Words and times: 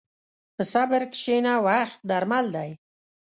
په 0.55 0.63
صبر 0.71 1.01
کښېنه، 1.13 1.53
وخت 1.67 1.99
درمل 2.09 2.45
دی. 2.55 2.71